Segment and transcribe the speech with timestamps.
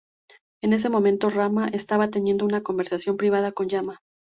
[0.63, 3.99] En ese momento, Rama estaba teniendo una conversación privada con Yama.